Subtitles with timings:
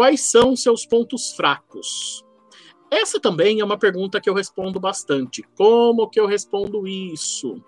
[0.00, 2.24] quais são seus pontos fracos?
[2.90, 5.42] Essa também é uma pergunta que eu respondo bastante.
[5.54, 7.62] Como que eu respondo isso?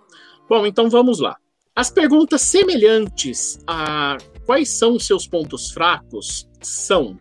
[0.48, 1.36] Bom, então vamos lá.
[1.76, 4.16] As perguntas semelhantes a
[4.46, 7.20] quais são seus pontos fracos são: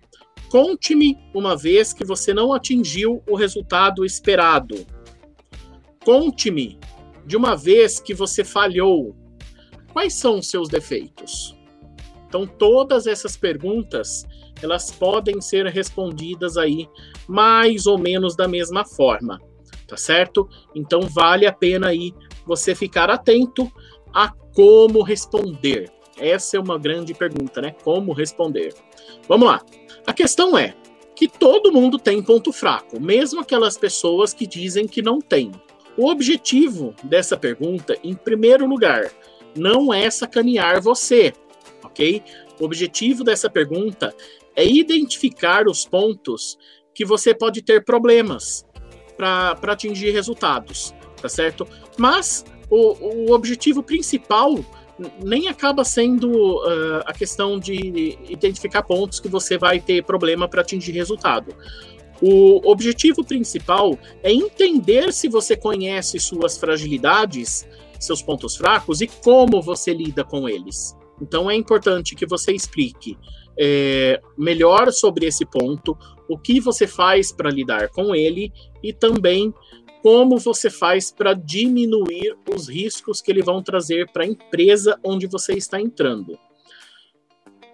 [0.49, 4.87] conte-me uma vez que você não atingiu o resultado esperado.
[6.05, 6.79] Conte-me
[7.25, 9.13] de uma vez que você falhou.
[9.91, 11.53] Quais são os seus defeitos?
[12.29, 14.25] Então, todas essas perguntas
[14.65, 16.87] elas podem ser respondidas aí
[17.27, 19.39] mais ou menos da mesma forma,
[19.87, 20.47] tá certo?
[20.75, 22.13] Então vale a pena aí
[22.45, 23.71] você ficar atento
[24.13, 25.91] a como responder.
[26.17, 27.75] Essa é uma grande pergunta, né?
[27.83, 28.73] Como responder?
[29.27, 29.61] Vamos lá.
[30.05, 30.75] A questão é
[31.15, 35.51] que todo mundo tem ponto fraco, mesmo aquelas pessoas que dizem que não tem.
[35.97, 39.11] O objetivo dessa pergunta, em primeiro lugar,
[39.55, 41.33] não é sacanear você,
[41.83, 42.23] ok?
[42.59, 44.15] O objetivo dessa pergunta
[44.55, 46.57] é identificar os pontos
[46.93, 48.65] que você pode ter problemas
[49.17, 51.67] para atingir resultados, tá certo?
[51.97, 54.57] Mas o, o objetivo principal
[55.23, 60.61] nem acaba sendo uh, a questão de identificar pontos que você vai ter problema para
[60.61, 61.55] atingir resultado.
[62.21, 67.67] O objetivo principal é entender se você conhece suas fragilidades,
[67.99, 70.95] seus pontos fracos e como você lida com eles.
[71.19, 73.17] Então é importante que você explique
[73.57, 79.53] é, melhor sobre esse ponto, o que você faz para lidar com ele e também
[80.01, 85.27] como você faz para diminuir os riscos que ele vão trazer para a empresa onde
[85.27, 86.39] você está entrando.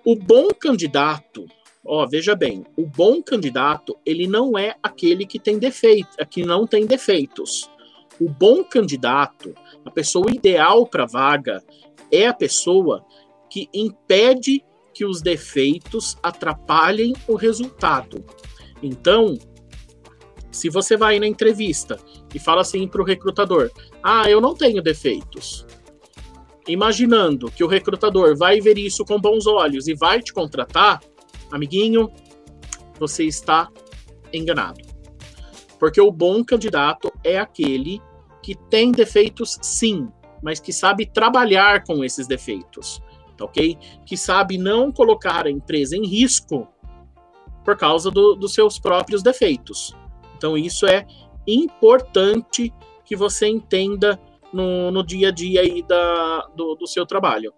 [0.05, 1.45] O bom candidato,
[1.85, 6.67] ó, veja bem, o bom candidato, ele não é aquele que tem defeito, que não
[6.67, 7.69] tem defeitos.
[8.19, 9.53] O bom candidato,
[9.85, 11.63] a pessoa ideal para a vaga,
[12.11, 13.05] é a pessoa
[13.49, 14.63] que impede
[14.97, 18.25] que os defeitos atrapalhem o resultado.
[18.81, 19.37] Então,
[20.51, 21.99] se você vai na entrevista
[22.33, 23.69] e fala assim para o recrutador:
[24.01, 25.67] Ah, eu não tenho defeitos.
[26.67, 30.99] Imaginando que o recrutador vai ver isso com bons olhos e vai te contratar,
[31.51, 32.11] amiguinho,
[32.99, 33.69] você está
[34.33, 34.81] enganado.
[35.79, 38.01] Porque o bom candidato é aquele
[38.41, 40.09] que tem defeitos, sim,
[40.41, 42.99] mas que sabe trabalhar com esses defeitos
[43.37, 43.77] tá ok?
[44.05, 46.67] Que sabe não colocar a empresa em risco
[47.63, 49.95] por causa do, dos seus próprios defeitos.
[50.37, 51.05] Então, isso é
[51.45, 52.73] importante
[53.05, 54.19] que você entenda
[54.51, 57.53] no, no dia a dia aí da, do, do seu trabalho.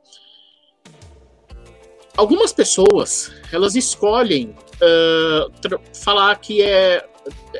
[2.18, 7.08] Algumas pessoas, elas escolhem uh, falar que é,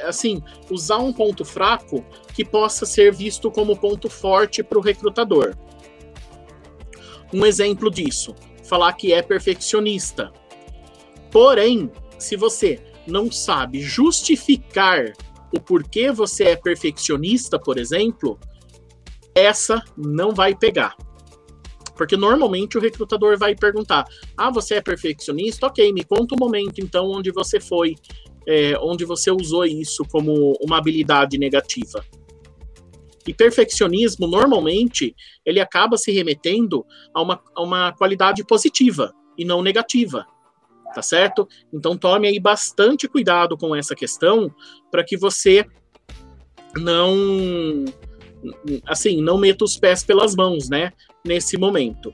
[0.03, 2.03] assim, usar um ponto fraco
[2.36, 5.56] que possa ser visto como ponto forte para o recrutador.
[7.34, 10.31] Um exemplo disso, falar que é perfeccionista.
[11.31, 15.13] Porém, se você não sabe justificar
[15.56, 18.39] o porquê você é perfeccionista, por exemplo,
[19.35, 20.95] essa não vai pegar.
[21.95, 24.06] Porque normalmente o recrutador vai perguntar:
[24.38, 25.68] Ah, você é perfeccionista?
[25.68, 27.95] Ok, me conta um momento então onde você foi,
[28.47, 32.03] é, onde você usou isso como uma habilidade negativa.
[33.28, 35.16] E perfeccionismo, normalmente,
[35.46, 40.25] ele acaba se remetendo a uma, a uma qualidade positiva e não negativa.
[40.94, 41.47] Tá certo?
[41.72, 44.52] Então tome aí bastante cuidado com essa questão
[44.90, 45.63] para que você
[46.75, 47.85] não
[48.85, 50.91] assim, não meta os pés pelas mãos, né,
[51.25, 52.13] nesse momento.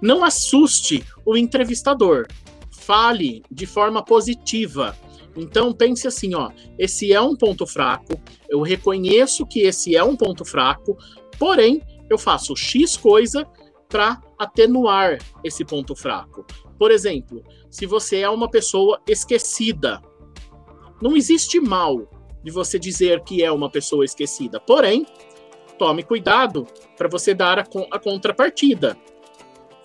[0.00, 2.26] Não assuste o entrevistador.
[2.70, 4.96] Fale de forma positiva.
[5.36, 10.16] Então pense assim, ó, esse é um ponto fraco, eu reconheço que esse é um
[10.16, 10.96] ponto fraco,
[11.38, 13.46] porém eu faço X coisa
[13.88, 16.44] para atenuar esse ponto fraco.
[16.78, 20.00] Por exemplo, se você é uma pessoa esquecida,
[21.00, 22.08] não existe mal
[22.42, 25.06] de você dizer que é uma pessoa esquecida, porém,
[25.78, 26.66] tome cuidado
[26.96, 28.96] para você dar a, a contrapartida.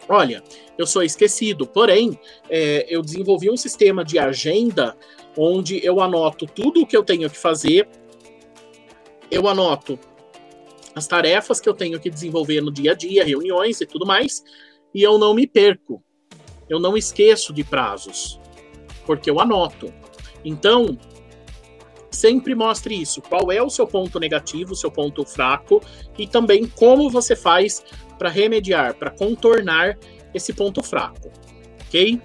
[0.07, 0.43] Olha,
[0.77, 2.19] eu sou esquecido, porém,
[2.49, 4.97] é, eu desenvolvi um sistema de agenda
[5.37, 7.87] onde eu anoto tudo o que eu tenho que fazer,
[9.29, 9.97] eu anoto
[10.93, 14.43] as tarefas que eu tenho que desenvolver no dia a dia, reuniões e tudo mais,
[14.93, 16.03] e eu não me perco.
[16.69, 18.39] Eu não esqueço de prazos,
[19.05, 19.93] porque eu anoto.
[20.43, 20.97] Então,
[22.09, 23.21] sempre mostre isso.
[23.21, 25.81] Qual é o seu ponto negativo, o seu ponto fraco,
[26.17, 27.83] e também como você faz
[28.17, 29.97] para remediar, para contornar
[30.33, 31.31] esse ponto fraco.
[31.87, 32.21] Ok?